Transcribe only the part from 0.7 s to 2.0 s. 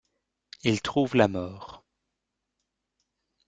trouve la mort.